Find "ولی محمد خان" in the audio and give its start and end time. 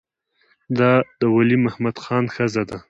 1.35-2.25